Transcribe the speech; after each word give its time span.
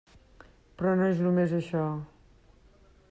Però 0.79 0.93
no 1.01 1.09
és 1.11 1.21
només 1.25 1.55
això. 1.59 1.85